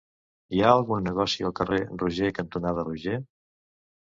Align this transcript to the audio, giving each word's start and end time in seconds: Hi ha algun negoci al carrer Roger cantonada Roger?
Hi 0.53 0.61
ha 0.67 0.71
algun 0.77 1.05
negoci 1.07 1.45
al 1.49 1.53
carrer 1.59 1.79
Roger 2.05 2.31
cantonada 2.41 2.87
Roger? 2.89 3.21